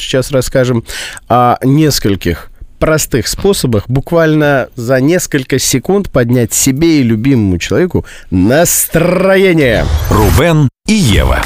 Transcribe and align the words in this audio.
сейчас 0.00 0.30
расскажем 0.30 0.84
о 1.28 1.56
нескольких 1.62 2.50
простых 2.78 3.28
способах 3.28 3.84
буквально 3.88 4.68
за 4.74 5.00
несколько 5.00 5.58
секунд 5.58 6.10
поднять 6.10 6.54
себе 6.54 7.00
и 7.00 7.02
любимому 7.02 7.58
человеку 7.58 8.06
настроение. 8.30 9.84
Рубен 10.08 10.68
и 10.86 10.94
Ева. 10.94 11.42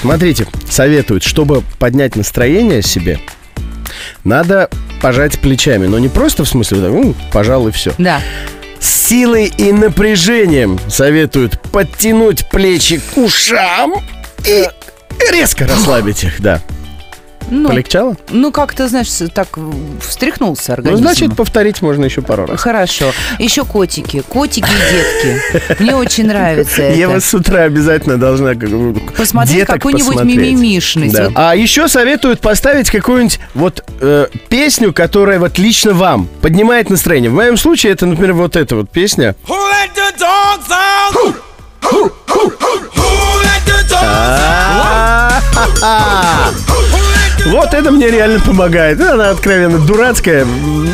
Смотрите, 0.00 0.46
советуют, 0.68 1.22
чтобы 1.24 1.62
поднять 1.78 2.16
настроение 2.16 2.82
себе, 2.82 3.20
надо 4.24 4.70
пожать 5.00 5.38
плечами. 5.40 5.86
Но 5.86 5.98
не 5.98 6.08
просто 6.08 6.44
в 6.44 6.48
смысле, 6.48 6.78
ну, 6.78 7.14
пожалуй, 7.32 7.72
все. 7.72 7.92
Да. 7.98 8.20
С 8.80 9.08
силой 9.08 9.46
и 9.46 9.72
напряжением 9.72 10.78
советуют 10.88 11.60
подтянуть 11.70 12.48
плечи 12.50 13.00
к 13.14 13.16
ушам 13.16 13.94
и 14.46 14.68
резко 15.30 15.66
расслабить 15.66 16.24
их, 16.24 16.40
да. 16.40 16.60
Ну, 17.54 17.68
Полегчало? 17.68 18.16
ну 18.30 18.50
как-то, 18.50 18.88
знаешь, 18.88 19.08
так 19.34 19.48
встряхнулся 20.00 20.68
Ну, 20.68 20.74
организм. 20.74 21.02
значит, 21.02 21.36
повторить 21.36 21.82
можно 21.82 22.06
еще 22.06 22.22
пару 22.22 22.46
раз. 22.46 22.58
Хорошо. 22.58 23.12
Еще 23.38 23.64
котики. 23.66 24.22
Котики 24.26 24.64
и 24.64 24.92
детки. 24.92 25.82
Мне 25.82 25.94
очень 25.94 26.26
нравится 26.26 26.82
это. 26.82 26.98
Ева 26.98 27.20
с 27.20 27.34
утра 27.34 27.64
обязательно 27.64 28.16
должна 28.16 28.54
Посмотреть 29.16 29.66
какую-нибудь 29.66 30.22
мимимишность. 30.24 31.14
Да. 31.14 31.24
Вот 31.24 31.32
А 31.36 31.54
еще 31.54 31.88
советуют 31.88 32.40
поставить 32.40 32.90
какую-нибудь 32.90 33.38
вот 33.54 33.84
э, 34.00 34.28
песню, 34.48 34.94
которая 34.94 35.38
вот 35.38 35.58
лично 35.58 35.92
вам 35.92 36.28
поднимает 36.40 36.88
настроение. 36.88 37.28
В 37.30 37.34
моем 37.34 37.58
случае 37.58 37.92
это, 37.92 38.06
например, 38.06 38.32
вот 38.32 38.56
эта 38.56 38.76
вот 38.76 38.88
песня. 38.90 39.36
Who 39.46 39.54
let 39.54 39.90
the 39.94 40.18
dogs 40.18 40.70
out? 40.70 41.34
Who 41.82 42.10
let 43.42 43.62
the 43.66 43.82
dogs 43.90 44.40
А-а-а. 45.54 46.31
Вот 47.46 47.74
это 47.74 47.90
мне 47.90 48.08
реально 48.08 48.38
помогает. 48.40 49.00
Она 49.00 49.30
откровенно 49.30 49.78
дурацкая, 49.78 50.46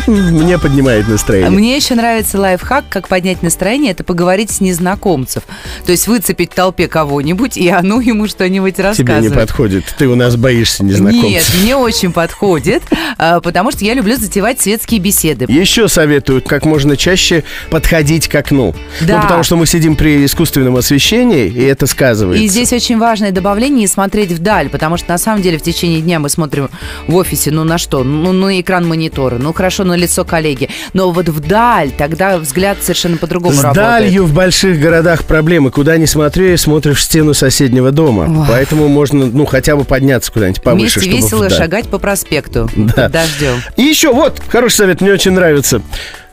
мне 0.06 0.58
поднимает 0.58 1.06
настроение. 1.06 1.50
Мне 1.50 1.76
еще 1.76 1.94
нравится 1.94 2.38
лайфхак, 2.38 2.86
как 2.88 3.06
поднять 3.06 3.42
настроение, 3.42 3.92
это 3.92 4.02
поговорить 4.02 4.50
с 4.50 4.60
незнакомцев. 4.60 5.42
То 5.84 5.92
есть 5.92 6.08
выцепить 6.08 6.52
в 6.52 6.54
толпе 6.54 6.88
кого-нибудь, 6.88 7.56
и 7.58 7.68
оно 7.68 8.00
ему 8.00 8.26
что-нибудь 8.26 8.76
Тебе 8.76 8.84
рассказывает. 8.84 9.30
не 9.30 9.36
подходит. 9.36 9.84
Ты 9.98 10.08
у 10.08 10.14
нас 10.14 10.36
боишься 10.36 10.84
незнакомцев. 10.84 11.30
Нет, 11.30 11.62
мне 11.62 11.76
очень 11.76 12.12
подходит, 12.12 12.82
а, 13.18 13.40
потому 13.40 13.70
что 13.70 13.84
я 13.84 13.92
люблю 13.92 14.16
затевать 14.16 14.60
светские 14.60 15.00
беседы. 15.00 15.44
Еще 15.48 15.86
советуют 15.88 16.48
как 16.48 16.64
можно 16.64 16.96
чаще 16.96 17.44
подходить 17.70 18.26
к 18.28 18.34
окну. 18.34 18.74
Да. 19.02 19.16
Ну, 19.16 19.22
потому 19.22 19.42
что 19.42 19.56
мы 19.56 19.66
сидим 19.66 19.96
при 19.96 20.24
искусственном 20.24 20.76
освещении, 20.76 21.46
и 21.46 21.62
это 21.62 21.86
сказывается. 21.86 22.42
И 22.42 22.48
здесь 22.48 22.72
очень 22.72 22.98
важное 22.98 23.32
добавление– 23.32 23.86
смотреть 23.88 24.32
вдаль, 24.32 24.70
потому 24.70 24.96
что 24.96 25.10
на 25.10 25.18
самом 25.18 25.42
деле 25.42 25.58
в 25.58 25.62
течение 25.62 26.00
дня 26.00 26.18
мы 26.18 26.28
смотрим 26.38 26.70
в 27.08 27.16
офисе, 27.16 27.50
ну 27.50 27.64
на 27.64 27.78
что? 27.78 28.04
Ну 28.04 28.30
на 28.32 28.60
экран 28.60 28.86
монитора, 28.86 29.38
ну 29.38 29.52
хорошо, 29.52 29.82
на 29.82 29.94
лицо 29.96 30.24
коллеги. 30.24 30.68
Но 30.92 31.10
вот 31.10 31.28
вдаль, 31.28 31.90
тогда 31.90 32.38
взгляд 32.38 32.78
совершенно 32.80 33.16
по-другому 33.16 33.54
С 33.56 33.62
работает. 33.64 33.86
далью 33.88 34.24
в 34.24 34.32
больших 34.32 34.78
городах 34.78 35.24
проблемы. 35.24 35.72
Куда 35.72 35.96
ни 35.96 36.04
смотри, 36.04 36.56
смотришь 36.56 36.98
в 36.98 37.02
стену 37.02 37.34
соседнего 37.34 37.90
дома. 37.90 38.42
Ох. 38.42 38.46
Поэтому 38.48 38.86
можно, 38.86 39.26
ну, 39.26 39.46
хотя 39.46 39.74
бы 39.74 39.82
подняться 39.84 40.30
куда-нибудь 40.30 40.62
повыше, 40.62 41.00
Вместе 41.00 41.16
весело 41.22 41.46
вдаль. 41.46 41.58
шагать 41.58 41.88
по 41.88 41.98
проспекту 41.98 42.70
Да. 42.76 42.92
под 43.04 43.12
дождем. 43.12 43.56
И 43.76 43.82
еще 43.82 44.12
вот, 44.12 44.40
хороший 44.48 44.76
совет, 44.76 45.00
мне 45.00 45.10
очень 45.12 45.32
нравится. 45.32 45.82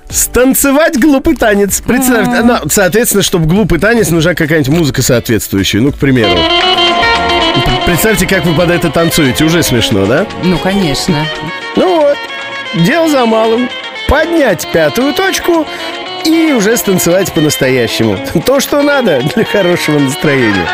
Станцевать 0.08 1.00
глупый 1.00 1.36
танец. 1.36 1.82
Представьте, 1.86 2.44
ну, 2.44 2.58
соответственно, 2.70 3.24
чтобы 3.24 3.48
глупый 3.48 3.80
танец, 3.80 4.10
нужна 4.12 4.36
какая-нибудь 4.36 4.72
музыка 4.72 5.02
соответствующая. 5.02 5.80
Ну, 5.82 5.92
к 5.92 5.96
примеру. 5.96 6.38
Представьте, 7.86 8.28
как 8.28 8.46
вы 8.46 8.54
под 8.54 8.72
это 8.72 8.90
танцуете. 8.90 9.44
Уже 9.46 9.64
смешно, 9.64 10.06
да? 10.06 10.26
Ну, 10.44 10.58
конечно. 10.58 11.26
Ну 11.76 12.02
вот, 12.02 12.18
дело 12.74 13.10
за 13.10 13.26
малым. 13.26 13.70
Поднять 14.08 14.68
пятую 14.72 15.14
точку 15.14 15.66
и 16.26 16.52
уже 16.54 16.78
станцевать 16.78 17.32
по-настоящему. 17.34 18.18
То, 18.46 18.60
что 18.60 18.82
надо 18.82 19.20
для 19.36 19.46
хорошего 19.46 20.00
настроения. 20.00 20.68